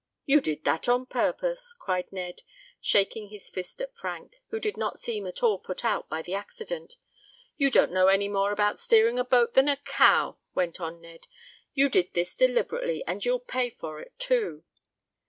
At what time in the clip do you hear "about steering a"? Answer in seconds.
8.51-9.23